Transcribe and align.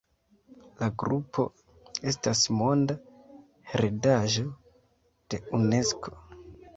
La 0.83 0.87
grupo 1.01 1.43
estas 2.11 2.41
Monda 2.61 2.95
heredaĵo 3.73 4.47
de 5.35 5.41
Unesko. 5.59 6.15